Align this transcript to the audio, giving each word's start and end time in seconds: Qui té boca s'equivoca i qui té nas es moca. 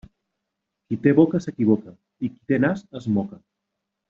Qui 0.87 0.97
té 1.03 1.13
boca 1.19 1.41
s'equivoca 1.45 1.93
i 2.29 2.33
qui 2.33 2.43
té 2.53 2.61
nas 2.65 2.83
es 3.03 3.11
moca. 3.19 3.41